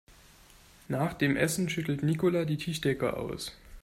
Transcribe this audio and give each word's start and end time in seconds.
Nach 0.87 1.13
dem 1.13 1.35
Essen 1.37 1.69
schüttelt 1.69 2.01
Nicola 2.01 2.43
die 2.45 2.57
Tischdecke 2.57 3.15
aus. 3.15 3.55